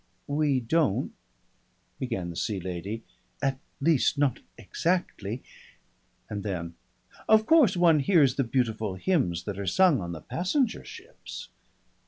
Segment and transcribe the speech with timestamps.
[0.25, 1.13] "We don't"
[1.99, 3.03] began the Sea Lady.
[3.39, 5.43] "At least not exactly"
[6.27, 6.73] And then
[7.29, 11.49] "Of course one hears the beautiful hymns that are sung on the passenger ships."